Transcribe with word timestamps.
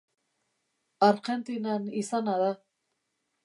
Argentinan 1.09 1.87
izana 2.03 2.37
da. 2.45 2.51